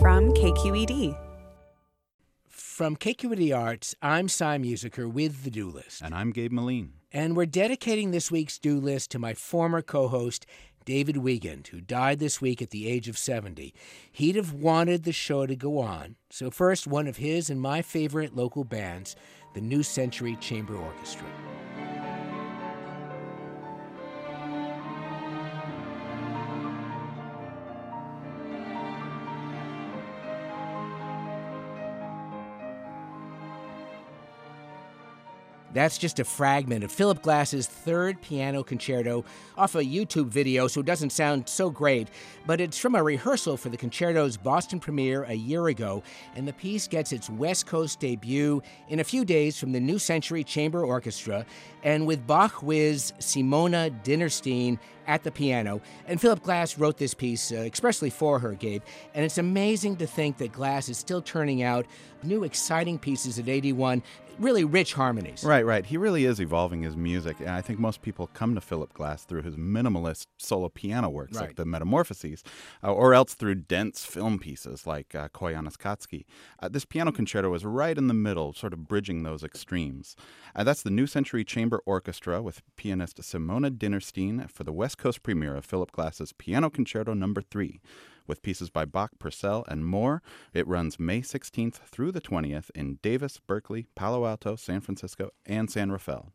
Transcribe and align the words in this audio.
from 0.00 0.32
KQED. 0.32 1.18
From 2.46 2.96
KQED 2.96 3.56
Arts, 3.56 3.96
I'm 4.00 4.28
Cy 4.28 4.56
Musiker 4.58 5.10
with 5.10 5.42
The 5.42 5.50
Do 5.50 5.68
List. 5.68 6.02
And 6.02 6.14
I'm 6.14 6.30
Gabe 6.30 6.52
Meline. 6.52 6.90
And 7.10 7.36
we're 7.36 7.46
dedicating 7.46 8.12
this 8.12 8.30
week's 8.30 8.58
Do 8.58 8.78
List 8.78 9.10
to 9.10 9.18
my 9.18 9.34
former 9.34 9.82
co 9.82 10.06
host, 10.06 10.46
David 10.84 11.16
Wiegand, 11.16 11.68
who 11.68 11.80
died 11.80 12.20
this 12.20 12.40
week 12.40 12.62
at 12.62 12.70
the 12.70 12.86
age 12.86 13.08
of 13.08 13.18
70. 13.18 13.74
He'd 14.12 14.36
have 14.36 14.52
wanted 14.52 15.02
the 15.02 15.12
show 15.12 15.46
to 15.46 15.56
go 15.56 15.78
on. 15.78 16.14
So, 16.30 16.50
first, 16.50 16.86
one 16.86 17.08
of 17.08 17.16
his 17.16 17.50
and 17.50 17.60
my 17.60 17.82
favorite 17.82 18.36
local 18.36 18.62
bands, 18.62 19.16
the 19.54 19.60
New 19.60 19.82
Century 19.82 20.36
Chamber 20.36 20.76
Orchestra. 20.76 21.26
That's 35.78 35.96
just 35.96 36.18
a 36.18 36.24
fragment 36.24 36.82
of 36.82 36.90
Philip 36.90 37.22
Glass's 37.22 37.68
third 37.68 38.20
piano 38.20 38.64
concerto 38.64 39.24
off 39.56 39.76
a 39.76 39.84
YouTube 39.84 40.26
video, 40.26 40.66
so 40.66 40.80
it 40.80 40.86
doesn't 40.86 41.10
sound 41.10 41.48
so 41.48 41.70
great, 41.70 42.08
but 42.46 42.60
it's 42.60 42.76
from 42.76 42.96
a 42.96 43.02
rehearsal 43.04 43.56
for 43.56 43.68
the 43.68 43.76
concerto's 43.76 44.36
Boston 44.36 44.80
premiere 44.80 45.22
a 45.22 45.34
year 45.34 45.68
ago, 45.68 46.02
and 46.34 46.48
the 46.48 46.52
piece 46.52 46.88
gets 46.88 47.12
its 47.12 47.30
West 47.30 47.68
Coast 47.68 48.00
debut 48.00 48.60
in 48.88 48.98
a 48.98 49.04
few 49.04 49.24
days 49.24 49.56
from 49.56 49.70
the 49.70 49.78
New 49.78 50.00
Century 50.00 50.42
Chamber 50.42 50.84
Orchestra, 50.84 51.46
and 51.84 52.08
with 52.08 52.26
Bach 52.26 52.60
whiz 52.60 53.12
Simone 53.20 54.00
Dinnerstein 54.02 54.80
at 55.06 55.22
the 55.22 55.30
piano. 55.30 55.80
And 56.06 56.20
Philip 56.20 56.42
Glass 56.42 56.76
wrote 56.76 56.98
this 56.98 57.14
piece 57.14 57.50
uh, 57.50 57.56
expressly 57.56 58.10
for 58.10 58.38
her, 58.40 58.52
Gabe. 58.52 58.82
And 59.14 59.24
it's 59.24 59.38
amazing 59.38 59.96
to 59.96 60.06
think 60.06 60.36
that 60.38 60.52
Glass 60.52 60.88
is 60.88 60.98
still 60.98 61.22
turning 61.22 61.62
out 61.62 61.86
new, 62.22 62.44
exciting 62.44 62.98
pieces 62.98 63.38
at 63.38 63.48
81, 63.48 64.02
really 64.38 64.64
rich 64.64 64.94
harmonies. 64.94 65.44
Right, 65.44 65.64
right. 65.64 65.84
He 65.84 65.96
really 65.96 66.24
is 66.24 66.40
evolving 66.40 66.82
his 66.82 66.96
music. 66.96 67.40
And 67.40 67.50
I 67.50 67.60
think 67.60 67.78
most 67.78 68.02
people 68.02 68.28
come 68.34 68.54
to 68.54 68.60
Philip 68.60 68.92
Glass 68.94 69.24
through 69.24 69.42
his 69.42 69.56
minimalist 69.56 70.26
solo 70.38 70.68
piano 70.68 71.08
works, 71.08 71.36
right. 71.36 71.48
like 71.48 71.56
the 71.56 71.64
Metamorphoses, 71.64 72.42
uh, 72.82 72.92
or 72.92 73.14
else 73.14 73.34
through 73.34 73.56
dense 73.56 74.04
film 74.04 74.38
pieces 74.38 74.86
like 74.86 75.14
uh, 75.14 75.28
Koyaanisqatsi. 75.28 76.24
Uh, 76.60 76.68
this 76.68 76.84
piano 76.84 77.12
concerto 77.12 77.52
is 77.54 77.64
right 77.64 77.96
in 77.96 78.08
the 78.08 78.14
middle, 78.14 78.52
sort 78.52 78.72
of 78.72 78.88
bridging 78.88 79.22
those 79.22 79.42
extremes. 79.42 80.16
Uh, 80.54 80.64
that's 80.64 80.82
the 80.82 80.90
New 80.90 81.06
Century 81.06 81.44
Chamber 81.44 81.82
Orchestra 81.86 82.42
with 82.42 82.62
pianist 82.76 83.22
Simone 83.22 83.70
Dinnerstein 83.76 84.50
for 84.50 84.64
the 84.64 84.72
West 84.72 84.98
Coast 84.98 85.22
premiere 85.22 85.56
of 85.56 85.64
Philip 85.64 85.92
Glass's 85.92 86.32
Piano 86.32 86.70
Concerto 86.70 87.14
Number 87.14 87.40
no. 87.40 87.46
3 87.50 87.80
with 88.28 88.42
pieces 88.42 88.70
by 88.70 88.84
Bach, 88.84 89.12
Purcell, 89.18 89.64
and 89.68 89.84
more. 89.84 90.22
It 90.52 90.68
runs 90.68 90.98
May 90.98 91.22
16th 91.22 91.76
through 91.76 92.12
the 92.12 92.20
20th 92.20 92.70
in 92.74 92.98
Davis, 93.02 93.40
Berkeley, 93.44 93.86
Palo 93.94 94.26
Alto, 94.26 94.54
San 94.56 94.80
Francisco, 94.80 95.30
and 95.46 95.70
San 95.70 95.90
Rafael. 95.90 96.32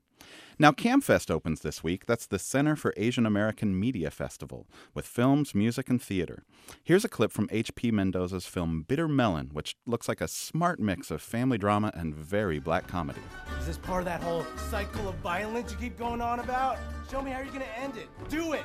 Now, 0.60 0.72
CAMFest 0.72 1.32
opens 1.32 1.62
this 1.62 1.84
week. 1.84 2.06
That's 2.06 2.28
the 2.28 2.40
Center 2.40 2.76
for 2.76 2.94
Asian 2.96 3.26
American 3.26 3.78
Media 3.80 4.12
Festival, 4.12 4.68
with 4.94 5.06
films, 5.06 5.56
music, 5.56 5.90
and 5.90 6.02
theater. 6.02 6.44
Here's 6.84 7.04
a 7.04 7.10
clip 7.10 7.32
from 7.32 7.50
H.P. 7.52 7.92
Mendoza's 7.92 8.46
film 8.46 8.84
Bitter 8.88 9.08
Melon, 9.08 9.50
which 9.52 9.76
looks 9.86 10.08
like 10.08 10.22
a 10.22 10.28
smart 10.28 10.80
mix 10.80 11.10
of 11.12 11.22
family 11.22 11.58
drama 11.58 11.92
and 11.96 12.14
very 12.14 12.60
black 12.60 12.88
comedy. 12.88 13.22
Is 13.60 13.68
this 13.68 13.78
part 13.78 14.02
of 14.02 14.06
that 14.06 14.22
whole 14.22 14.46
cycle 14.70 15.10
of 15.10 15.16
violence 15.16 15.72
you 15.72 15.78
keep 15.78 15.98
going 15.98 16.22
on 16.22 16.40
about? 16.40 16.78
Show 17.10 17.22
me 17.22 17.32
how 17.32 17.40
you're 17.40 17.48
going 17.48 17.62
to 17.62 17.80
end 17.80 17.98
it. 17.98 18.08
Do 18.30 18.54
it! 18.54 18.64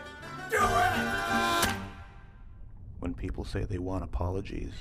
Do 0.50 0.58
it! 0.60 1.17
People 3.18 3.44
say 3.44 3.64
they 3.64 3.78
want 3.78 4.02
apologies, 4.02 4.72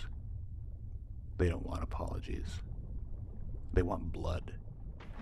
they 1.38 1.50
don't 1.50 1.66
want 1.66 1.84
apologies. 1.84 2.48
They 3.74 3.84
want 3.84 4.12
blood 4.12 4.54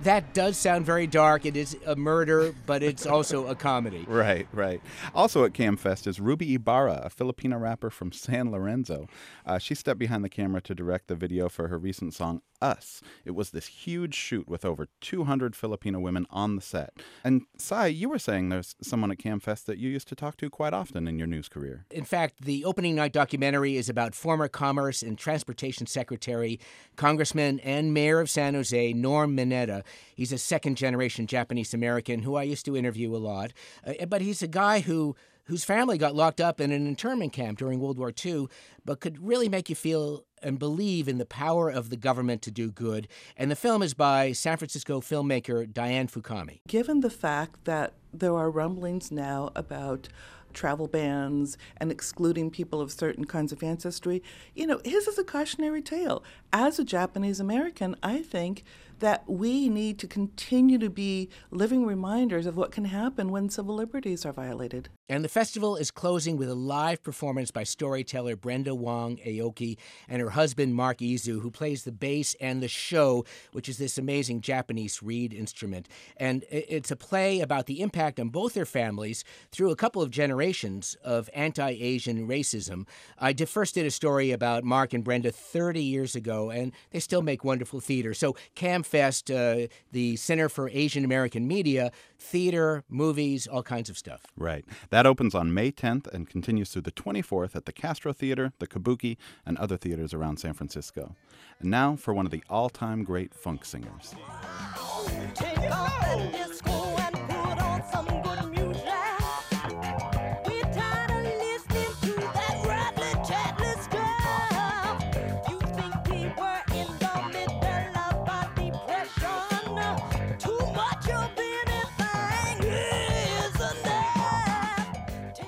that 0.03 0.33
does 0.33 0.57
sound 0.57 0.85
very 0.85 1.07
dark. 1.07 1.45
It 1.45 1.55
is 1.55 1.77
a 1.85 1.95
murder, 1.95 2.53
but 2.65 2.83
it's 2.83 3.05
also 3.05 3.47
a 3.47 3.55
comedy. 3.55 4.05
Right, 4.07 4.47
right. 4.51 4.81
Also 5.13 5.45
at 5.45 5.53
CamFest 5.53 6.07
is 6.07 6.19
Ruby 6.19 6.53
Ibarra, 6.53 7.01
a 7.05 7.09
Filipina 7.09 7.59
rapper 7.59 7.89
from 7.89 8.11
San 8.11 8.51
Lorenzo. 8.51 9.07
Uh, 9.45 9.57
she 9.57 9.75
stepped 9.75 9.99
behind 9.99 10.23
the 10.23 10.29
camera 10.29 10.61
to 10.61 10.75
direct 10.75 11.07
the 11.07 11.15
video 11.15 11.49
for 11.49 11.67
her 11.69 11.77
recent 11.77 12.13
song 12.13 12.41
us. 12.61 13.01
It 13.23 13.31
was 13.31 13.51
this 13.51 13.67
huge 13.67 14.15
shoot 14.15 14.47
with 14.47 14.65
over 14.65 14.87
200 15.01 15.55
Filipino 15.55 15.99
women 15.99 16.25
on 16.29 16.55
the 16.55 16.61
set. 16.61 16.93
And 17.23 17.43
Cy, 17.57 17.87
you 17.87 18.09
were 18.09 18.19
saying 18.19 18.49
there's 18.49 18.75
someone 18.81 19.11
at 19.11 19.17
CamFest 19.17 19.65
that 19.65 19.77
you 19.77 19.89
used 19.89 20.07
to 20.09 20.15
talk 20.15 20.37
to 20.37 20.49
quite 20.49 20.73
often 20.73 21.07
in 21.07 21.17
your 21.17 21.27
news 21.27 21.49
career. 21.49 21.85
In 21.91 22.03
fact, 22.05 22.41
the 22.41 22.65
opening 22.65 22.95
night 22.95 23.13
documentary 23.13 23.77
is 23.77 23.89
about 23.89 24.15
former 24.15 24.47
Commerce 24.47 25.01
and 25.01 25.17
Transportation 25.17 25.87
Secretary, 25.87 26.59
Congressman, 26.95 27.59
and 27.59 27.93
Mayor 27.93 28.19
of 28.19 28.29
San 28.29 28.53
Jose, 28.53 28.93
Norm 28.93 29.35
Mineta. 29.35 29.83
He's 30.15 30.31
a 30.31 30.37
second 30.37 30.75
generation 30.75 31.27
Japanese 31.27 31.73
American 31.73 32.21
who 32.21 32.35
I 32.35 32.43
used 32.43 32.65
to 32.65 32.77
interview 32.77 33.15
a 33.15 33.17
lot. 33.17 33.51
Uh, 33.85 34.05
but 34.05 34.21
he's 34.21 34.41
a 34.41 34.47
guy 34.47 34.79
who 34.79 35.15
whose 35.45 35.63
family 35.63 35.97
got 35.97 36.15
locked 36.15 36.41
up 36.41 36.59
in 36.59 36.71
an 36.71 36.87
internment 36.87 37.31
camp 37.31 37.59
during 37.59 37.79
World 37.79 37.97
War 37.97 38.11
II, 38.25 38.47
but 38.83 38.99
could 38.99 39.23
really 39.23 39.47
make 39.47 39.69
you 39.69 39.75
feel 39.75 40.25
and 40.41 40.59
believe 40.59 41.07
in 41.07 41.17
the 41.17 41.25
power 41.25 41.69
of 41.69 41.89
the 41.89 41.97
government 41.97 42.41
to 42.43 42.51
do 42.51 42.71
good. 42.71 43.07
And 43.37 43.49
the 43.49 43.55
film 43.55 43.81
is 43.81 43.93
by 43.93 44.31
San 44.31 44.57
Francisco 44.57 45.01
filmmaker 45.01 45.71
Diane 45.71 46.07
Fukami. 46.07 46.59
Given 46.67 47.01
the 47.01 47.09
fact 47.09 47.65
that 47.65 47.93
there 48.13 48.35
are 48.35 48.49
rumblings 48.49 49.11
now 49.11 49.51
about 49.55 50.09
travel 50.53 50.87
bans 50.87 51.57
and 51.77 51.91
excluding 51.91 52.49
people 52.49 52.81
of 52.81 52.91
certain 52.91 53.25
kinds 53.25 53.51
of 53.51 53.61
ancestry, 53.61 54.23
you 54.55 54.65
know, 54.65 54.79
his 54.83 55.07
is 55.07 55.19
a 55.19 55.23
cautionary 55.23 55.81
tale. 55.81 56.23
As 56.51 56.79
a 56.79 56.83
Japanese 56.83 57.39
American, 57.39 57.95
I 58.01 58.21
think 58.21 58.63
that 58.99 59.29
we 59.29 59.69
need 59.69 59.99
to 59.99 60.07
continue 60.07 60.77
to 60.77 60.89
be 60.89 61.29
living 61.51 61.85
reminders 61.85 62.45
of 62.45 62.55
what 62.55 62.71
can 62.71 62.85
happen 62.85 63.29
when 63.29 63.49
civil 63.49 63.75
liberties 63.75 64.25
are 64.25 64.33
violated. 64.33 64.89
And 65.07 65.23
the 65.23 65.29
festival 65.29 65.75
is 65.75 65.91
closing 65.91 66.35
with 66.35 66.49
a 66.49 66.55
live 66.55 67.03
performance 67.03 67.51
by 67.51 67.63
storyteller 67.63 68.35
Brenda 68.35 68.73
Wong 68.73 69.17
Aoki 69.17 69.77
and 70.07 70.19
her 70.19 70.31
husband 70.31 70.73
Mark 70.73 70.97
Izu, 70.97 71.41
who 71.41 71.51
plays 71.51 71.83
the 71.83 71.91
bass 71.91 72.35
and 72.41 72.61
the 72.61 72.67
sho, 72.67 73.23
which 73.51 73.69
is 73.69 73.77
this 73.77 73.99
amazing 73.99 74.41
Japanese 74.41 75.03
reed 75.03 75.31
instrument. 75.31 75.87
And 76.17 76.43
it's 76.49 76.89
a 76.89 76.95
play 76.95 77.39
about 77.39 77.67
the 77.67 77.81
impact 77.81 78.19
on 78.19 78.29
both 78.29 78.55
their 78.55 78.65
families 78.65 79.23
through 79.51 79.69
a 79.69 79.75
couple 79.75 80.01
of 80.01 80.09
generations 80.09 80.97
of 81.03 81.29
anti 81.35 81.69
Asian 81.69 82.27
racism. 82.27 82.87
I 83.19 83.33
first 83.33 83.75
did 83.75 83.85
a 83.85 83.91
story 83.91 84.31
about 84.31 84.63
Mark 84.63 84.93
and 84.93 85.03
Brenda 85.03 85.31
30 85.31 85.83
years 85.83 86.15
ago, 86.15 86.49
and 86.49 86.71
they 86.89 86.99
still 86.99 87.21
make 87.21 87.43
wonderful 87.43 87.79
theater. 87.79 88.15
So, 88.15 88.35
CamFest, 88.55 88.84
uh, 89.31 89.67
the 89.91 90.15
Center 90.15 90.49
for 90.49 90.69
Asian 90.69 91.03
American 91.05 91.47
Media, 91.47 91.91
theater, 92.19 92.83
movies, 92.89 93.47
all 93.47 93.63
kinds 93.63 93.89
of 93.89 93.97
stuff. 93.97 94.21
Right. 94.37 94.65
That 94.89 95.05
opens 95.05 95.35
on 95.35 95.53
May 95.53 95.71
10th 95.71 96.07
and 96.07 96.29
continues 96.29 96.69
through 96.69 96.83
the 96.83 96.91
24th 96.91 97.55
at 97.55 97.65
the 97.65 97.73
Castro 97.73 98.13
Theater, 98.13 98.53
the 98.59 98.67
Kabuki, 98.67 99.17
and 99.45 99.57
other 99.57 99.77
theaters 99.77 100.13
around 100.13 100.37
San 100.37 100.53
Francisco. 100.53 101.15
And 101.59 101.69
now 101.69 101.95
for 101.95 102.13
one 102.13 102.25
of 102.25 102.31
the 102.31 102.43
all 102.49 102.69
time 102.69 103.03
great 103.03 103.33
funk 103.33 103.65
singers. 103.65 104.15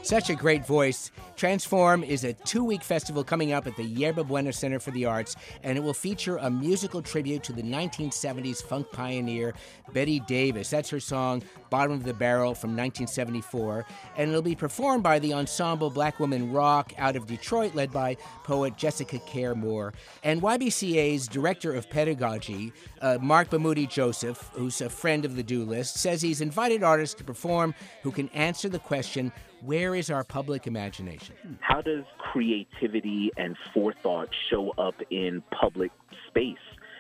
Such 0.08 0.30
a 0.30 0.36
great 0.36 0.66
voice. 0.66 1.12
Transform 1.36 2.02
is 2.02 2.24
a 2.24 2.32
two 2.32 2.64
week 2.64 2.82
festival 2.82 3.26
coming 3.26 3.52
up 3.52 3.68
at 3.68 3.76
the 3.76 3.84
Yerba 3.84 4.24
Buena 4.24 4.54
Center 4.54 4.80
for 4.80 4.92
the 4.92 5.04
Arts, 5.04 5.36
and 5.64 5.78
it 5.78 5.82
will 5.82 5.94
feature 5.94 6.38
a 6.38 6.50
musical 6.50 7.02
tribute 7.02 7.44
to 7.44 7.52
the 7.52 7.62
1970s 7.62 8.64
funk 8.64 8.90
pioneer 8.94 9.54
Betty 9.92 10.22
Davis. 10.22 10.70
That's 10.70 10.90
her 10.92 11.02
song, 11.02 11.44
Bottom 11.70 11.92
of 11.92 12.06
the 12.06 12.14
Barrel 12.14 12.56
from 12.56 12.70
1974. 12.70 13.86
And 14.16 14.30
it'll 14.30 14.42
be 14.42 14.56
performed 14.56 15.04
by 15.04 15.20
the 15.20 15.34
ensemble 15.34 15.90
Black 15.90 16.22
Woman 16.22 16.54
Rock 16.54 16.94
out 16.98 17.18
of 17.18 17.28
Detroit, 17.28 17.76
led 17.76 17.92
by 17.92 18.16
poet 18.46 18.78
Jessica 18.78 19.20
Care 19.20 19.56
Moore. 19.56 19.94
And 20.24 20.42
YBCA's 20.42 21.28
director 21.28 21.74
of 21.74 21.90
pedagogy, 21.90 22.72
uh, 23.02 23.18
Marc 23.22 23.50
Bamuthi 23.50 23.90
Joseph, 23.90 24.50
who's 24.54 24.80
a 24.80 24.90
friend 24.90 25.26
of 25.26 25.36
the 25.36 25.44
Do 25.44 25.66
List, 25.66 25.96
says 25.98 26.22
he's 26.22 26.40
invited 26.40 26.82
artists 26.82 27.16
to 27.16 27.26
perform 27.26 27.76
who 28.04 28.12
can 28.12 28.30
answer 28.30 28.70
the 28.70 28.80
question 28.80 29.34
where 29.62 29.96
is 29.96 30.10
our 30.10 30.24
public 30.24 30.68
imagination? 30.68 31.36
How 31.62 31.82
does 31.82 32.04
creativity 32.18 33.32
and 33.38 33.56
forethought 33.74 34.30
show 34.50 34.72
up 34.78 34.96
in 35.10 35.42
public 35.52 35.92
space? 36.28 36.56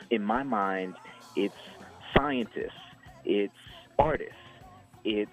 In 0.09 0.23
my 0.23 0.43
mind, 0.43 0.95
it's 1.35 1.55
scientists, 2.15 2.71
it's 3.25 3.53
artists, 3.99 4.33
it's 5.03 5.31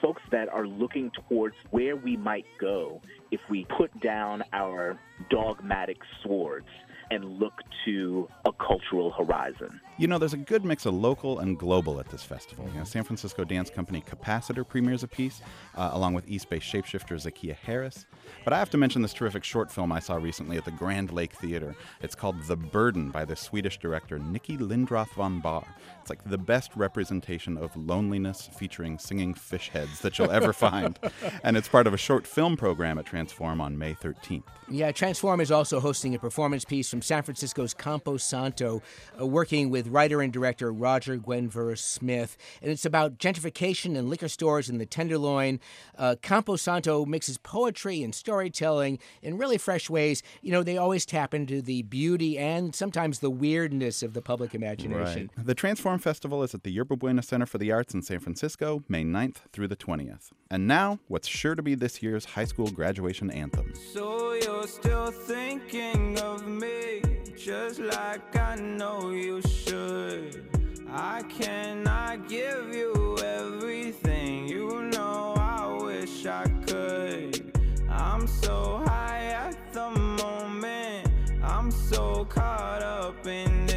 folks 0.00 0.22
that 0.30 0.48
are 0.48 0.66
looking 0.66 1.10
towards 1.28 1.54
where 1.70 1.96
we 1.96 2.16
might 2.16 2.46
go 2.58 3.00
if 3.30 3.40
we 3.48 3.66
put 3.76 3.98
down 4.00 4.42
our 4.52 4.98
dogmatic 5.30 5.98
swords 6.22 6.66
and 7.10 7.38
look 7.38 7.54
to 7.84 8.28
a 8.46 8.52
cultural 8.52 9.12
horizon. 9.12 9.80
You 9.98 10.06
know, 10.06 10.18
there's 10.18 10.34
a 10.34 10.38
good 10.38 10.62
mix 10.62 10.84
of 10.84 10.92
local 10.92 11.38
and 11.38 11.58
global 11.58 11.98
at 12.00 12.10
this 12.10 12.22
festival. 12.22 12.68
You 12.72 12.80
know, 12.80 12.84
San 12.84 13.02
Francisco 13.02 13.44
dance 13.44 13.70
company 13.70 14.02
Capacitor 14.02 14.66
premieres 14.66 15.02
a 15.02 15.08
piece, 15.08 15.40
uh, 15.74 15.88
along 15.92 16.12
with 16.12 16.28
East 16.28 16.50
Bay 16.50 16.58
shapeshifter 16.58 17.16
Zakiya 17.16 17.54
Harris. 17.54 18.04
But 18.44 18.52
I 18.52 18.58
have 18.58 18.68
to 18.70 18.76
mention 18.76 19.00
this 19.00 19.14
terrific 19.14 19.42
short 19.42 19.72
film 19.72 19.92
I 19.92 20.00
saw 20.00 20.16
recently 20.16 20.58
at 20.58 20.66
the 20.66 20.70
Grand 20.70 21.12
Lake 21.12 21.32
Theater. 21.32 21.74
It's 22.02 22.14
called 22.14 22.42
The 22.42 22.56
Burden 22.56 23.10
by 23.10 23.24
the 23.24 23.36
Swedish 23.36 23.78
director 23.78 24.18
Nikki 24.18 24.58
Lindroth 24.58 25.14
von 25.14 25.40
Bahr. 25.40 25.64
It's 26.02 26.10
like 26.10 26.22
the 26.28 26.38
best 26.38 26.76
representation 26.76 27.56
of 27.56 27.74
loneliness 27.76 28.50
featuring 28.56 28.98
singing 28.98 29.32
fish 29.34 29.70
heads 29.70 30.00
that 30.00 30.18
you'll 30.18 30.30
ever 30.30 30.52
find. 30.52 30.98
And 31.42 31.56
it's 31.56 31.68
part 31.68 31.86
of 31.86 31.94
a 31.94 31.96
short 31.96 32.26
film 32.26 32.56
program 32.56 32.98
at 32.98 33.06
Transform 33.06 33.60
on 33.60 33.78
May 33.78 33.94
13th. 33.94 34.42
Yeah, 34.68 34.90
Transform 34.90 35.40
is 35.40 35.50
also 35.50 35.80
hosting 35.80 36.14
a 36.14 36.18
performance 36.18 36.64
piece 36.64 36.88
from 36.88 37.02
San 37.02 37.22
Francisco's 37.22 37.72
Campo 37.72 38.16
Santo, 38.16 38.82
uh, 39.20 39.26
working 39.26 39.70
with 39.70 39.85
writer 39.86 40.20
and 40.20 40.32
director 40.32 40.72
Roger 40.72 41.16
Guenveur 41.16 41.76
Smith. 41.76 42.36
And 42.62 42.70
it's 42.70 42.84
about 42.84 43.18
gentrification 43.18 43.96
and 43.96 44.08
liquor 44.08 44.28
stores 44.28 44.68
in 44.68 44.78
the 44.78 44.86
Tenderloin. 44.86 45.60
Uh, 45.96 46.16
Campo 46.22 46.56
Santo 46.56 47.04
mixes 47.04 47.38
poetry 47.38 48.02
and 48.02 48.14
storytelling 48.14 48.98
in 49.22 49.38
really 49.38 49.58
fresh 49.58 49.88
ways. 49.90 50.22
You 50.42 50.52
know, 50.52 50.62
they 50.62 50.76
always 50.76 51.06
tap 51.06 51.34
into 51.34 51.62
the 51.62 51.82
beauty 51.82 52.38
and 52.38 52.74
sometimes 52.74 53.20
the 53.20 53.30
weirdness 53.30 54.02
of 54.02 54.14
the 54.14 54.22
public 54.22 54.54
imagination. 54.54 55.30
Right. 55.36 55.46
The 55.46 55.54
Transform 55.54 55.98
Festival 55.98 56.42
is 56.42 56.54
at 56.54 56.62
the 56.62 56.70
Yerba 56.70 56.96
Buena 56.96 57.22
Center 57.22 57.46
for 57.46 57.58
the 57.58 57.72
Arts 57.72 57.94
in 57.94 58.02
San 58.02 58.20
Francisco, 58.20 58.82
May 58.88 59.04
9th 59.04 59.36
through 59.52 59.68
the 59.68 59.76
20th. 59.76 60.30
And 60.50 60.66
now, 60.66 60.98
what's 61.08 61.28
sure 61.28 61.54
to 61.54 61.62
be 61.62 61.74
this 61.74 62.02
year's 62.02 62.24
high 62.24 62.44
school 62.44 62.70
graduation 62.70 63.30
anthem. 63.30 63.72
So 63.92 64.32
you're 64.34 64.66
still 64.66 65.10
thinking 65.10 66.18
of 66.20 66.46
me, 66.46 67.02
just 67.46 67.78
like 67.78 68.34
I 68.34 68.56
know 68.56 69.10
you 69.10 69.40
should. 69.40 70.48
I 70.90 71.22
cannot 71.28 72.28
give 72.28 72.74
you 72.74 73.16
everything, 73.24 74.48
you 74.48 74.82
know 74.92 75.32
I 75.38 75.78
wish 75.80 76.26
I 76.26 76.48
could. 76.66 77.56
I'm 77.88 78.26
so 78.26 78.82
high 78.84 79.26
at 79.26 79.72
the 79.72 79.90
moment, 79.90 81.08
I'm 81.40 81.70
so 81.70 82.24
caught 82.24 82.82
up 82.82 83.24
in 83.28 83.66
this. 83.66 83.75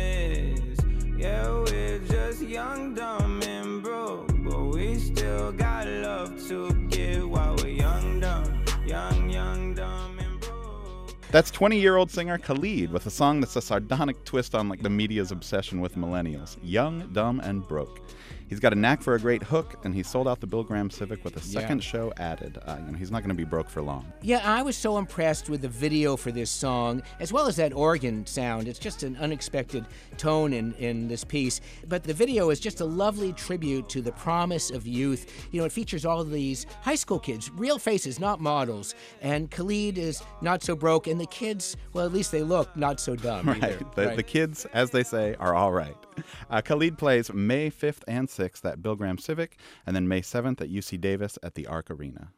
That's 11.32 11.52
20 11.52 11.80
year 11.80 11.96
old 11.96 12.10
singer 12.10 12.40
Khalid 12.40 12.92
with 12.92 13.06
a 13.06 13.12
song 13.12 13.40
that's 13.40 13.56
a 13.56 13.62
sardonic 13.62 14.26
twist 14.26 14.56
on 14.56 14.68
like 14.68 14.82
the 14.82 14.90
media's 14.90 15.32
obsession 15.32 15.80
with 15.80 15.96
millennials 15.96 16.58
young, 16.64 17.08
dumb, 17.14 17.40
and 17.42 17.68
broke. 17.68 18.02
He's 18.50 18.60
got 18.60 18.74
a 18.74 18.76
knack 18.76 19.04
for 19.04 19.14
a 19.14 19.20
great 19.20 19.44
hook, 19.44 19.80
and 19.84 19.94
he 19.94 20.02
sold 20.02 20.28
out 20.28 20.40
the 20.40 20.48
Bill 20.48 20.64
Graham 20.64 20.90
Civic 20.90 21.24
with 21.24 21.38
a 21.38 21.40
second 21.40 21.84
show 21.84 22.12
added. 22.18 22.58
Uh, 22.66 22.78
you 22.84 22.92
know, 22.92 22.98
he's 22.98 23.12
not 23.12 23.20
going 23.20 23.30
to 23.30 23.36
be 23.36 23.44
broke 23.44 23.70
for 23.70 23.84
long. 23.84 24.12
Yeah, 24.24 24.42
I 24.44 24.64
was 24.64 24.76
so 24.76 24.98
impressed 24.98 25.50
with 25.50 25.62
the 25.62 25.68
video 25.70 26.16
for 26.18 26.32
this 26.32 26.50
song, 26.50 27.04
as 27.20 27.32
well 27.32 27.46
as 27.48 27.56
that 27.58 27.74
organ 27.74 28.26
sound. 28.26 28.68
It's 28.68 28.80
just 28.80 29.04
an 29.04 29.16
unexpected 29.18 29.86
tone 30.18 30.54
in, 30.54 30.74
in 30.76 31.08
this 31.08 31.24
piece. 31.24 31.62
But 31.88 32.04
the 32.04 32.14
video 32.14 32.50
is 32.50 32.60
just 32.60 32.82
a 32.82 32.86
lovely 32.86 33.34
tribute 33.34 33.88
to 33.90 34.02
the 34.02 34.12
promise 34.14 34.72
of 34.72 34.88
youth. 34.88 35.32
You 35.52 35.60
know, 35.60 35.66
it 35.66 35.72
features 35.72 36.04
all 36.04 36.20
of 36.20 36.32
these 36.32 36.66
high 36.82 36.96
school 36.96 37.20
kids, 37.20 37.52
real 37.52 37.78
faces, 37.78 38.20
not 38.20 38.42
models. 38.42 38.96
And 39.22 39.52
Khalid 39.52 40.00
is 40.00 40.24
not 40.42 40.64
so 40.64 40.76
broke, 40.76 41.06
and 41.06 41.22
the 41.22 41.28
kids, 41.28 41.78
well, 41.94 42.04
at 42.06 42.12
least 42.12 42.32
they 42.32 42.42
look 42.42 42.76
not 42.76 43.00
so 43.00 43.16
dumb. 43.16 43.46
Right. 43.50 43.64
either. 43.64 43.86
The, 43.96 44.06
Right. 44.08 44.16
the 44.18 44.24
kids, 44.24 44.66
as 44.74 44.90
they 44.92 45.04
say, 45.04 45.36
are 45.40 45.54
all 45.56 45.72
right. 45.72 45.96
Uh, 46.50 46.62
Khalid 46.62 46.98
plays 46.98 47.32
May 47.32 47.70
5th 47.70 48.02
and 48.08 48.28
6th 48.28 48.66
at 48.66 48.82
Bill 48.82 48.96
Graham 48.96 49.20
Civic, 49.20 49.58
and 49.86 49.96
then 49.96 50.08
May 50.08 50.22
7th 50.22 50.62
at 50.62 50.70
UC 50.70 51.00
Davis 51.00 51.38
at 51.44 51.54
the 51.54 51.68
Arc 51.68 51.92
Arena. 51.92 52.32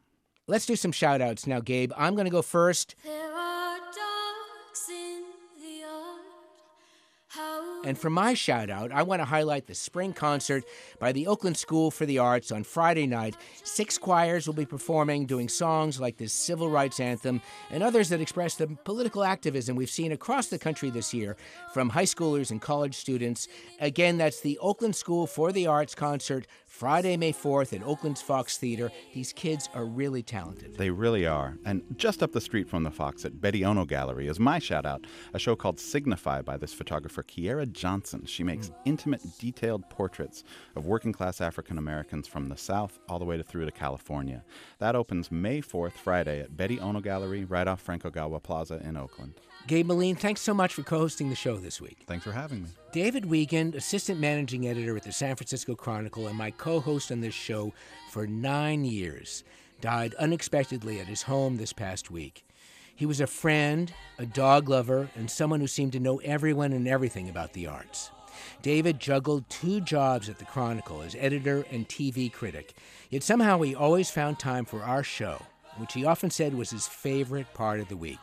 Let's 0.46 0.66
do 0.66 0.76
some 0.76 0.92
shout 0.92 1.20
outs 1.22 1.46
now, 1.46 1.60
Gabe. 1.60 1.92
I'm 1.96 2.14
going 2.14 2.24
to 2.26 2.30
go 2.30 2.42
first. 2.42 2.94
And 7.84 7.98
for 7.98 8.10
my 8.10 8.34
shout 8.34 8.70
out, 8.70 8.92
I 8.92 9.02
want 9.02 9.22
to 9.22 9.24
highlight 9.24 9.66
the 9.66 9.74
spring 9.74 10.12
concert 10.12 10.64
by 11.00 11.10
the 11.10 11.26
Oakland 11.26 11.56
School 11.56 11.90
for 11.90 12.06
the 12.06 12.18
Arts 12.18 12.52
on 12.52 12.62
Friday 12.62 13.08
night. 13.08 13.36
Six 13.64 13.98
choirs 13.98 14.46
will 14.46 14.54
be 14.54 14.64
performing, 14.64 15.26
doing 15.26 15.48
songs 15.48 16.00
like 16.00 16.16
this 16.16 16.32
civil 16.32 16.70
rights 16.70 17.00
anthem 17.00 17.40
and 17.70 17.82
others 17.82 18.08
that 18.10 18.20
express 18.20 18.54
the 18.54 18.68
political 18.84 19.24
activism 19.24 19.74
we've 19.74 19.90
seen 19.90 20.12
across 20.12 20.46
the 20.46 20.60
country 20.60 20.90
this 20.90 21.12
year 21.12 21.36
from 21.74 21.88
high 21.88 22.04
schoolers 22.04 22.52
and 22.52 22.62
college 22.62 22.94
students. 22.94 23.48
Again, 23.80 24.16
that's 24.16 24.40
the 24.40 24.58
Oakland 24.58 24.94
School 24.94 25.26
for 25.26 25.50
the 25.50 25.66
Arts 25.66 25.96
concert 25.96 26.46
Friday, 26.66 27.16
May 27.16 27.32
4th 27.32 27.74
at 27.74 27.86
Oakland's 27.86 28.22
Fox 28.22 28.56
Theater. 28.58 28.90
These 29.12 29.32
kids 29.34 29.68
are 29.74 29.84
really 29.84 30.22
talented. 30.22 30.76
They 30.76 30.90
really 30.90 31.26
are. 31.26 31.58
And 31.66 31.82
just 31.96 32.22
up 32.22 32.32
the 32.32 32.40
street 32.40 32.68
from 32.68 32.82
the 32.82 32.90
Fox 32.90 33.24
at 33.24 33.34
Betti 33.34 33.64
Ono 33.66 33.84
Gallery 33.84 34.26
is 34.26 34.40
my 34.40 34.58
shout 34.58 34.86
out, 34.86 35.06
a 35.34 35.38
show 35.38 35.54
called 35.54 35.78
Signify 35.78 36.42
by 36.42 36.56
this 36.56 36.72
photographer, 36.72 37.22
Kiera 37.22 37.70
Johnson. 37.72 38.24
She 38.26 38.44
makes 38.44 38.70
intimate, 38.84 39.22
detailed 39.38 39.88
portraits 39.88 40.44
of 40.76 40.86
working 40.86 41.12
class 41.12 41.40
African 41.40 41.78
Americans 41.78 42.28
from 42.28 42.48
the 42.48 42.56
South 42.56 42.98
all 43.08 43.18
the 43.18 43.24
way 43.24 43.36
to 43.36 43.42
through 43.42 43.64
to 43.64 43.72
California. 43.72 44.44
That 44.78 44.96
opens 44.96 45.30
May 45.30 45.60
4th, 45.60 45.92
Friday, 45.92 46.40
at 46.40 46.52
Betti 46.52 46.80
Ono 46.80 47.00
Gallery, 47.00 47.44
right 47.44 47.66
off 47.66 47.80
Frank 47.80 48.02
Ogawa 48.02 48.42
Plaza 48.42 48.80
in 48.84 48.96
Oakland. 48.96 49.34
Gabe 49.66 49.86
Meline, 49.86 50.16
thanks 50.16 50.40
so 50.40 50.52
much 50.52 50.74
for 50.74 50.82
co 50.82 50.98
hosting 50.98 51.28
the 51.28 51.36
show 51.36 51.56
this 51.56 51.80
week. 51.80 52.04
Thanks 52.06 52.24
for 52.24 52.32
having 52.32 52.62
me. 52.62 52.68
David 52.92 53.26
Wiegand, 53.26 53.74
assistant 53.74 54.20
managing 54.20 54.66
editor 54.66 54.96
at 54.96 55.04
the 55.04 55.12
San 55.12 55.36
Francisco 55.36 55.74
Chronicle 55.74 56.26
and 56.26 56.36
my 56.36 56.50
co 56.50 56.80
host 56.80 57.12
on 57.12 57.20
this 57.20 57.34
show 57.34 57.72
for 58.10 58.26
nine 58.26 58.84
years, 58.84 59.44
died 59.80 60.14
unexpectedly 60.14 61.00
at 61.00 61.06
his 61.06 61.22
home 61.22 61.56
this 61.56 61.72
past 61.72 62.10
week. 62.10 62.44
He 62.94 63.06
was 63.06 63.20
a 63.20 63.26
friend, 63.26 63.92
a 64.18 64.26
dog 64.26 64.68
lover, 64.68 65.10
and 65.16 65.30
someone 65.30 65.60
who 65.60 65.66
seemed 65.66 65.92
to 65.92 66.00
know 66.00 66.18
everyone 66.18 66.72
and 66.72 66.86
everything 66.86 67.28
about 67.28 67.52
the 67.52 67.66
arts. 67.66 68.10
David 68.62 69.00
juggled 69.00 69.48
two 69.48 69.80
jobs 69.80 70.28
at 70.28 70.38
the 70.38 70.44
Chronicle 70.44 71.02
as 71.02 71.16
editor 71.18 71.64
and 71.70 71.88
TV 71.88 72.32
critic, 72.32 72.74
yet 73.10 73.22
somehow 73.22 73.60
he 73.60 73.74
always 73.74 74.10
found 74.10 74.38
time 74.38 74.64
for 74.64 74.82
our 74.82 75.02
show, 75.02 75.42
which 75.76 75.94
he 75.94 76.04
often 76.04 76.30
said 76.30 76.54
was 76.54 76.70
his 76.70 76.86
favorite 76.86 77.52
part 77.54 77.80
of 77.80 77.88
the 77.88 77.96
week. 77.96 78.20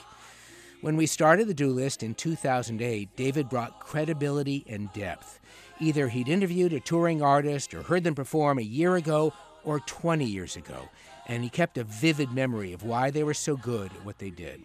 When 0.82 0.96
we 0.96 1.08
started 1.08 1.48
the 1.48 1.54
Do 1.54 1.70
List 1.72 2.04
in 2.04 2.16
2008, 2.16 3.16
David 3.18 3.50
brought 3.50 3.82
credibility 3.82 4.64
and 4.68 4.92
depth. 4.94 5.40
Either 5.82 6.08
he'd 6.08 6.30
interviewed 6.30 6.72
a 6.72 6.80
touring 6.80 7.22
artist 7.22 7.74
or 7.74 7.84
heard 7.84 8.06
them 8.06 8.16
perform 8.16 8.60
a 8.60 8.64
year 8.64 8.96
ago 8.96 9.34
or 9.70 9.80
20 9.82 10.26
years 10.26 10.56
ago, 10.56 10.90
and 11.28 11.44
he 11.44 11.50
kept 11.50 11.78
a 11.78 11.84
vivid 11.84 12.32
memory 12.32 12.74
of 12.74 12.82
why 12.82 13.12
they 13.12 13.24
were 13.24 13.36
so 13.36 13.56
good 13.56 13.92
at 13.94 14.04
what 14.04 14.18
they 14.18 14.32
did. 14.32 14.64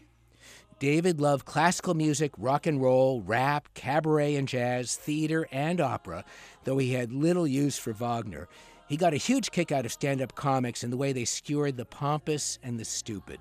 David 0.79 1.21
loved 1.21 1.45
classical 1.45 1.93
music, 1.93 2.33
rock 2.39 2.67
and 2.67 2.81
roll, 2.81 3.21
rap, 3.21 3.69
cabaret 3.75 4.35
and 4.35 4.49
jazz, 4.49 4.97
theater, 4.97 5.47
and 5.53 5.79
opera, 5.79 6.25
though 6.65 6.79
he 6.79 6.95
had 6.95 7.13
little 7.13 7.47
use 7.47 7.77
for 7.77 7.93
Wagner. 7.93 8.49
He 8.89 8.97
got 8.97 9.13
a 9.13 9.19
huge 9.19 9.51
kick 9.51 9.71
out 9.71 9.85
of 9.85 9.93
stand 9.93 10.23
up 10.23 10.35
comics 10.35 10.83
and 10.83 10.91
the 10.91 10.97
way 10.97 11.13
they 11.13 11.27
skewered 11.27 11.77
the 11.77 11.85
pompous 11.85 12.59
and 12.63 12.81
the 12.81 12.87
stupid. 12.87 13.41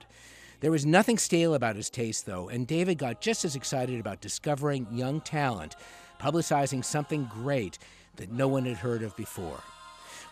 There 0.60 0.72
was 0.72 0.86
nothing 0.86 1.18
stale 1.18 1.54
about 1.54 1.78
his 1.78 1.90
taste, 1.90 2.26
though, 2.26 2.50
and 2.50 2.68
David 2.68 2.98
got 2.98 3.22
just 3.22 3.46
as 3.46 3.56
excited 3.56 4.02
about 4.02 4.20
discovering 4.20 4.86
young 4.92 5.22
talent, 5.22 5.78
publicizing 6.20 6.84
something 6.84 7.30
great 7.32 7.80
that 8.18 8.34
no 8.34 8.50
one 8.50 8.66
had 8.66 8.78
heard 8.78 9.02
of 9.02 9.16
before. 9.16 9.64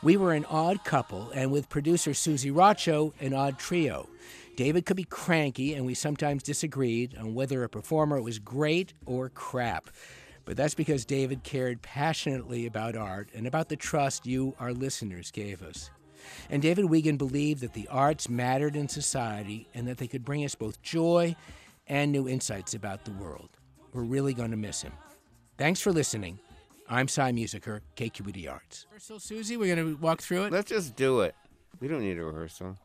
We 0.03 0.17
were 0.17 0.33
an 0.33 0.45
odd 0.45 0.83
couple, 0.83 1.29
and 1.29 1.51
with 1.51 1.69
producer 1.69 2.15
Susie 2.15 2.49
Racho, 2.49 3.13
an 3.19 3.35
odd 3.35 3.59
trio. 3.59 4.09
David 4.55 4.87
could 4.87 4.97
be 4.97 5.03
cranky, 5.03 5.75
and 5.75 5.85
we 5.85 5.93
sometimes 5.93 6.41
disagreed 6.41 7.15
on 7.19 7.35
whether 7.35 7.63
a 7.63 7.69
performer 7.69 8.19
was 8.19 8.39
great 8.39 8.93
or 9.05 9.29
crap. 9.29 9.91
But 10.43 10.57
that's 10.57 10.73
because 10.73 11.05
David 11.05 11.43
cared 11.43 11.83
passionately 11.83 12.65
about 12.65 12.95
art 12.95 13.29
and 13.35 13.45
about 13.45 13.69
the 13.69 13.75
trust 13.75 14.25
you, 14.25 14.55
our 14.59 14.73
listeners, 14.73 15.29
gave 15.29 15.61
us. 15.61 15.91
And 16.49 16.63
David 16.63 16.85
Wiegand 16.85 17.19
believed 17.19 17.61
that 17.61 17.73
the 17.73 17.87
arts 17.87 18.27
mattered 18.27 18.75
in 18.75 18.89
society 18.89 19.67
and 19.75 19.87
that 19.87 19.97
they 19.97 20.07
could 20.07 20.25
bring 20.25 20.43
us 20.43 20.55
both 20.55 20.81
joy 20.81 21.35
and 21.85 22.11
new 22.11 22.27
insights 22.27 22.73
about 22.73 23.05
the 23.05 23.11
world. 23.11 23.49
We're 23.93 24.01
really 24.01 24.33
going 24.33 24.51
to 24.51 24.57
miss 24.57 24.81
him. 24.81 24.93
Thanks 25.59 25.79
for 25.79 25.91
listening. 25.91 26.39
I'm 26.91 27.07
Cy 27.07 27.31
Musiker, 27.31 27.79
KQED 27.95 28.51
Arts. 28.51 28.85
Rehearsal, 28.89 29.19
Susie, 29.21 29.55
we're 29.55 29.73
going 29.73 29.95
to 29.95 29.97
walk 30.01 30.21
through 30.21 30.43
it. 30.43 30.51
Let's 30.51 30.69
just 30.69 30.97
do 30.97 31.21
it. 31.21 31.33
We 31.79 31.87
don't 31.87 32.01
need 32.01 32.17
a 32.17 32.23
rehearsal. 32.25 32.77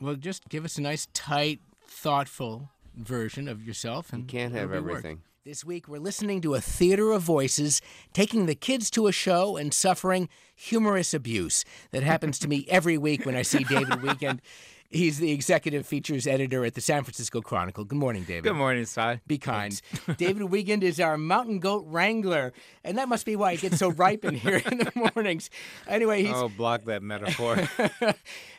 Well, 0.00 0.16
just 0.16 0.48
give 0.48 0.64
us 0.64 0.78
a 0.78 0.82
nice, 0.82 1.06
tight, 1.14 1.60
thoughtful 1.86 2.70
version 2.96 3.46
of 3.46 3.62
yourself. 3.62 4.12
And 4.12 4.22
You 4.22 4.26
can't 4.26 4.52
have 4.52 4.72
it'll 4.72 4.82
work. 4.82 4.90
everything. 4.98 5.22
This 5.44 5.64
week, 5.64 5.86
we're 5.86 6.00
listening 6.00 6.40
to 6.40 6.56
a 6.56 6.60
theater 6.60 7.12
of 7.12 7.22
voices, 7.22 7.80
taking 8.12 8.46
the 8.46 8.56
kids 8.56 8.90
to 8.90 9.06
a 9.06 9.12
show 9.12 9.56
and 9.56 9.72
suffering 9.72 10.28
humorous 10.56 11.14
abuse. 11.14 11.64
That 11.92 12.02
happens 12.02 12.40
to 12.40 12.48
me 12.48 12.66
every 12.68 12.98
week 12.98 13.24
when 13.24 13.36
I 13.36 13.42
see 13.42 13.62
David 13.62 14.02
Wiegand. 14.02 14.42
He's 14.88 15.18
the 15.18 15.32
executive 15.32 15.86
features 15.86 16.26
editor 16.26 16.64
at 16.64 16.74
the 16.74 16.80
San 16.80 17.02
Francisco 17.02 17.40
Chronicle. 17.40 17.84
Good 17.84 17.98
morning, 17.98 18.24
David. 18.24 18.44
Good 18.44 18.56
morning, 18.56 18.84
Cy. 18.84 19.20
Be 19.26 19.38
kind. 19.38 19.80
David 20.16 20.44
Wiegand 20.44 20.82
is 20.84 21.00
our 21.00 21.18
mountain 21.18 21.58
goat 21.58 21.84
wrangler, 21.88 22.52
and 22.84 22.98
that 22.98 23.08
must 23.08 23.26
be 23.26 23.36
why 23.36 23.52
it 23.52 23.60
gets 23.60 23.78
so 23.78 23.90
ripe 23.90 24.24
in 24.24 24.34
here 24.34 24.62
in 24.70 24.78
the 24.78 24.92
mornings. 24.94 25.50
Anyway, 25.86 26.22
he's. 26.22 26.32
Oh, 26.34 26.48
block 26.48 26.84
that 26.84 27.02
metaphor. 27.02 27.56
uh, 28.00 28.12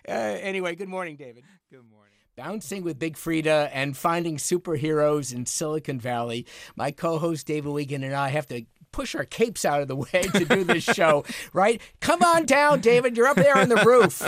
anyway, 0.07 0.75
good 0.75 0.89
morning, 0.89 1.15
David. 1.15 1.43
Good 1.69 1.89
morning. 1.89 2.07
Bouncing 2.35 2.83
with 2.83 2.99
Big 2.99 3.15
Freedia 3.15 3.69
and 3.73 3.97
finding 3.97 4.37
superheroes 4.37 5.33
in 5.33 5.47
Silicon 5.47 5.99
Valley. 5.99 6.45
My 6.75 6.91
co 6.91 7.17
host 7.17 7.47
David 7.47 7.71
Wiegand 7.71 8.03
and 8.03 8.13
I 8.13 8.29
have 8.29 8.45
to 8.47 8.63
push 8.97 9.13
our 9.13 9.25
capes 9.25 9.63
out 9.63 9.79
of 9.79 9.87
the 9.87 9.95
way 9.95 10.23
to 10.33 10.43
do 10.43 10.63
this 10.63 10.83
show, 10.83 11.23
right? 11.53 11.79
Come 11.99 12.23
on 12.23 12.47
down, 12.47 12.81
David. 12.81 13.15
You're 13.15 13.27
up 13.27 13.35
there 13.35 13.55
on 13.55 13.69
the 13.69 13.75
roof. 13.75 14.27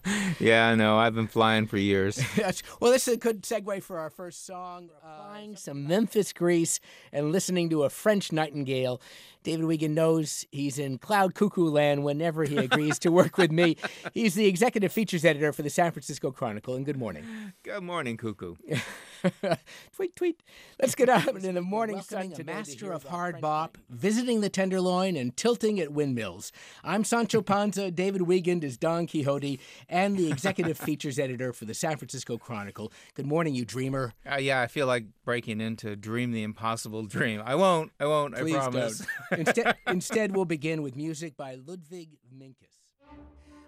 yeah, 0.40 0.66
I 0.66 0.74
know. 0.74 0.98
I've 0.98 1.14
been 1.14 1.28
flying 1.28 1.68
for 1.68 1.76
years. 1.76 2.20
well, 2.80 2.90
this 2.90 3.06
is 3.06 3.14
a 3.14 3.16
good 3.16 3.42
segue 3.42 3.80
for 3.84 4.00
our 4.00 4.10
first 4.10 4.44
song. 4.44 4.90
Uh, 5.04 5.28
flying 5.28 5.54
some 5.54 5.86
Memphis 5.86 6.32
grease 6.32 6.80
and 7.12 7.30
listening 7.30 7.70
to 7.70 7.84
a 7.84 7.90
French 7.90 8.32
nightingale. 8.32 9.00
David 9.48 9.64
Wiegand 9.64 9.94
knows 9.94 10.44
he's 10.52 10.78
in 10.78 10.98
cloud 10.98 11.34
cuckoo 11.34 11.70
land 11.70 12.04
whenever 12.04 12.44
he 12.44 12.58
agrees 12.58 12.98
to 12.98 13.10
work 13.10 13.38
with 13.38 13.50
me. 13.50 13.78
He's 14.12 14.34
the 14.34 14.44
executive 14.44 14.92
features 14.92 15.24
editor 15.24 15.54
for 15.54 15.62
the 15.62 15.70
San 15.70 15.90
Francisco 15.90 16.30
Chronicle. 16.30 16.74
And 16.74 16.84
good 16.84 16.98
morning. 16.98 17.24
Good 17.62 17.82
morning, 17.82 18.18
cuckoo. 18.18 18.56
tweet, 19.96 20.14
tweet. 20.16 20.42
Let's 20.80 20.94
get 20.94 21.08
out 21.08 21.28
in 21.28 21.54
the 21.54 21.62
morning 21.62 22.02
sun 22.02 22.30
to 22.32 22.44
master 22.44 22.92
of 22.92 23.04
hard 23.04 23.40
bop, 23.40 23.78
visiting 23.88 24.42
the 24.42 24.50
Tenderloin 24.50 25.16
and 25.16 25.34
tilting 25.34 25.80
at 25.80 25.92
windmills. 25.92 26.52
I'm 26.84 27.02
Sancho 27.02 27.40
Panza. 27.42 27.90
David 27.90 28.22
Wiegand 28.22 28.62
is 28.64 28.76
Don 28.76 29.06
Quixote 29.06 29.58
and 29.88 30.18
the 30.18 30.30
executive 30.30 30.76
features 30.78 31.18
editor 31.18 31.54
for 31.54 31.64
the 31.64 31.74
San 31.74 31.96
Francisco 31.96 32.36
Chronicle. 32.36 32.92
Good 33.14 33.26
morning, 33.26 33.54
you 33.54 33.64
dreamer. 33.64 34.12
Uh, 34.30 34.36
yeah, 34.36 34.60
I 34.60 34.66
feel 34.66 34.86
like 34.86 35.06
breaking 35.24 35.62
into 35.62 35.96
Dream 35.96 36.32
the 36.32 36.42
Impossible 36.42 37.04
Dream. 37.04 37.42
I 37.44 37.54
won't. 37.54 37.92
I 37.98 38.06
won't. 38.06 38.34
Please 38.36 38.54
I 38.54 38.58
promise. 38.58 38.98
Don't. 39.30 39.37
Instead, 39.38 39.76
instead, 39.86 40.36
we'll 40.36 40.44
begin 40.44 40.82
with 40.82 40.96
music 40.96 41.36
by 41.36 41.54
Ludwig 41.54 42.10
Minkus. 42.36 42.78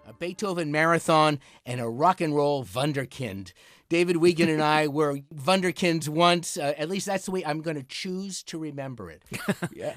A 0.07 0.13
Beethoven 0.13 0.71
marathon 0.71 1.39
and 1.65 1.79
a 1.79 1.87
rock 1.87 2.21
and 2.21 2.35
roll 2.35 2.65
wunderkind. 2.65 3.53
David 3.91 4.15
Wiegand 4.15 4.49
and 4.49 4.63
I 4.63 4.87
were 4.87 5.17
wunderkinds 5.35 6.07
once. 6.07 6.55
Uh, 6.55 6.73
at 6.77 6.87
least 6.87 7.05
that's 7.05 7.25
the 7.25 7.31
way 7.31 7.43
I'm 7.45 7.61
going 7.61 7.75
to 7.75 7.83
choose 7.83 8.41
to 8.43 8.57
remember 8.57 9.11
it. 9.11 9.25
Yeah. 9.73 9.93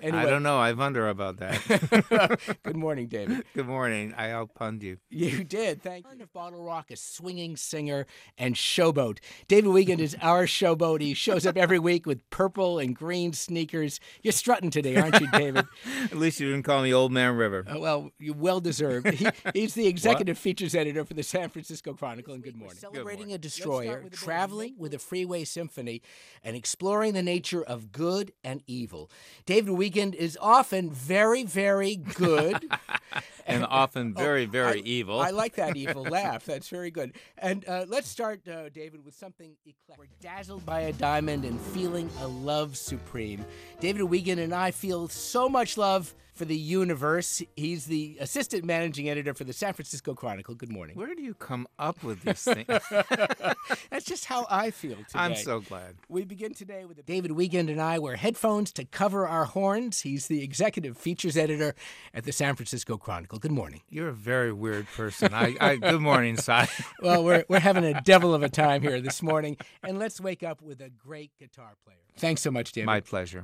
Anyway. 0.00 0.18
I 0.22 0.26
don't 0.26 0.42
know. 0.42 0.58
I 0.58 0.72
wonder 0.72 1.08
about 1.08 1.38
that. 1.38 2.58
Good 2.62 2.76
morning, 2.76 3.08
David. 3.08 3.44
Good 3.54 3.66
morning. 3.66 4.14
I 4.16 4.28
outpunned 4.28 4.82
you. 4.82 4.98
You 5.10 5.42
did. 5.44 5.82
Thank 5.82 6.06
you. 6.06 6.22
of 6.22 6.32
Bottle 6.32 6.62
Rock, 6.62 6.90
a 6.90 6.96
swinging 6.96 7.56
singer 7.56 8.06
and 8.36 8.54
showboat. 8.54 9.18
David 9.48 9.70
Wiegand 9.70 10.00
is 10.00 10.16
our 10.22 10.46
showboat. 10.46 11.00
He 11.00 11.14
shows 11.14 11.46
up 11.46 11.56
every 11.56 11.78
week 11.78 12.06
with 12.06 12.28
purple 12.30 12.78
and 12.78 12.94
green 12.94 13.32
sneakers. 13.32 13.98
You're 14.22 14.32
strutting 14.32 14.70
today, 14.70 14.96
aren't 14.96 15.20
you, 15.20 15.28
David? 15.32 15.66
At 16.04 16.16
least 16.16 16.38
you 16.40 16.50
didn't 16.50 16.64
call 16.64 16.82
me 16.82 16.92
Old 16.92 17.12
Man 17.12 17.36
River. 17.36 17.64
Uh, 17.68 17.78
well, 17.78 18.10
you 18.18 18.34
well 18.34 18.60
deserved. 18.60 19.08
He, 19.08 19.28
he's 19.52 19.74
the 19.74 19.86
executive 19.86 20.38
features 20.38 20.74
editor 20.74 21.04
for 21.04 21.14
the 21.14 21.22
San 21.22 21.48
Francisco 21.48 21.94
Chronicle. 21.94 22.34
And 22.34 22.42
good 22.42 22.56
morning. 22.56 22.76
We're 22.76 22.92
celebrating 22.92 23.02
good 23.02 23.27
morning. 23.27 23.27
A 23.32 23.38
destroyer, 23.38 24.02
with 24.04 24.14
traveling 24.14 24.74
with 24.78 24.94
a 24.94 24.98
freeway 24.98 25.44
symphony, 25.44 26.02
and 26.42 26.56
exploring 26.56 27.14
the 27.14 27.22
nature 27.22 27.62
of 27.62 27.92
good 27.92 28.32
and 28.42 28.62
evil. 28.66 29.10
David 29.44 29.72
Wiegand 29.72 29.98
Wiegand 29.98 30.14
is 30.14 30.38
often 30.40 30.90
very, 30.90 31.44
very 31.44 31.96
good. 31.96 32.70
and 33.46 33.64
often 33.70 34.14
very, 34.14 34.44
oh, 34.44 34.50
very 34.50 34.80
I, 34.80 34.82
evil. 34.84 35.20
I 35.20 35.30
like 35.30 35.54
that 35.56 35.76
evil 35.76 36.02
laugh. 36.10 36.44
That's 36.44 36.68
very 36.68 36.90
good. 36.90 37.14
And 37.38 37.66
uh, 37.66 37.86
let's 37.88 38.08
start, 38.08 38.46
uh, 38.46 38.68
David, 38.68 39.04
with 39.04 39.14
something 39.14 39.56
eclectic. 39.66 39.98
We're 39.98 40.06
dazzled 40.20 40.64
by 40.64 40.82
a 40.82 40.92
diamond 40.92 41.44
and 41.44 41.60
feeling 41.60 42.10
a 42.20 42.28
love 42.28 42.76
supreme. 42.76 43.44
David 43.80 44.02
Wiegand 44.02 44.40
and 44.40 44.54
I 44.54 44.70
feel 44.70 45.08
so 45.08 45.48
much 45.48 45.76
love 45.76 46.14
for 46.38 46.44
the 46.44 46.56
universe. 46.56 47.42
He's 47.56 47.86
the 47.86 48.16
assistant 48.20 48.64
managing 48.64 49.08
editor 49.08 49.34
for 49.34 49.42
the 49.42 49.52
San 49.52 49.72
Francisco 49.72 50.14
Chronicle. 50.14 50.54
Good 50.54 50.70
morning. 50.70 50.96
Where 50.96 51.14
do 51.14 51.22
you 51.22 51.34
come 51.34 51.66
up 51.78 52.02
with 52.04 52.22
these 52.22 52.44
things? 52.44 52.66
That's 53.90 54.04
just 54.04 54.26
how 54.26 54.46
I 54.48 54.70
feel 54.70 54.96
today. 54.96 55.18
I'm 55.18 55.34
so 55.34 55.60
glad. 55.60 55.96
We 56.08 56.24
begin 56.24 56.54
today 56.54 56.84
with 56.84 57.04
David 57.04 57.32
Wiegand 57.32 57.68
and 57.68 57.80
I 57.80 57.98
wear 57.98 58.16
headphones 58.16 58.72
to 58.74 58.84
cover 58.84 59.26
our 59.26 59.46
horns. 59.46 60.02
He's 60.02 60.28
the 60.28 60.42
executive 60.42 60.96
features 60.96 61.36
editor 61.36 61.74
at 62.14 62.24
the 62.24 62.32
San 62.32 62.54
Francisco 62.54 62.96
Chronicle. 62.96 63.40
Good 63.40 63.52
morning. 63.52 63.82
You're 63.90 64.08
a 64.08 64.14
very 64.14 64.52
weird 64.52 64.86
person. 64.96 65.34
I, 65.34 65.56
I 65.60 65.76
good 65.76 66.00
morning, 66.00 66.36
Cy. 66.36 66.68
well, 67.02 67.24
we're 67.24 67.44
we're 67.48 67.58
having 67.58 67.84
a 67.84 68.00
devil 68.02 68.32
of 68.32 68.44
a 68.44 68.48
time 68.48 68.82
here 68.82 69.00
this 69.00 69.22
morning, 69.22 69.56
and 69.82 69.98
let's 69.98 70.20
wake 70.20 70.44
up 70.44 70.62
with 70.62 70.80
a 70.80 70.90
great 70.90 71.32
guitar 71.38 71.74
player. 71.84 71.98
Thanks 72.16 72.42
so 72.42 72.50
much, 72.50 72.72
David. 72.72 72.86
My 72.86 73.00
pleasure. 73.00 73.36